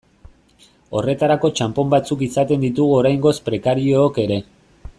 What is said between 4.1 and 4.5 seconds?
ere.